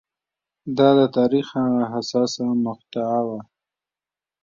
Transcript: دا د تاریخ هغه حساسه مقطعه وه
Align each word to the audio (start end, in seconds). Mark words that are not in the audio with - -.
دا 0.77 0.89
د 0.99 1.01
تاریخ 1.17 1.47
هغه 1.59 1.81
حساسه 1.93 2.45
مقطعه 2.65 3.19
وه 3.27 3.39